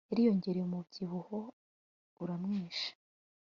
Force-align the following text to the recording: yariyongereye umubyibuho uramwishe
yariyongereye 0.09 0.61
umubyibuho 0.65 1.37
uramwishe 2.21 2.89